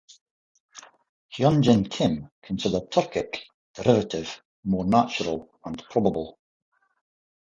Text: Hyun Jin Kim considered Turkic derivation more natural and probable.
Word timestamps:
Hyun 1.37 1.61
Jin 1.61 1.83
Kim 1.83 2.31
considered 2.41 2.89
Turkic 2.89 3.39
derivation 3.75 4.41
more 4.63 4.83
natural 4.83 5.47
and 5.63 5.77
probable. 5.91 6.39